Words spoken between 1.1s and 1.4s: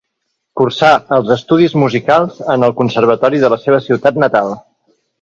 els